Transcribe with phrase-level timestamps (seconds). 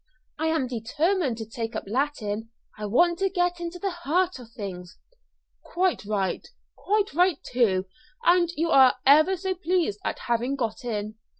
[0.39, 4.49] I am determined to take up Latin; I want to get to the heart of
[4.49, 4.97] things."
[5.63, 6.43] "Quite right
[6.75, 7.85] quite right, too.
[8.23, 11.19] And you are ever so pleased at having got in?"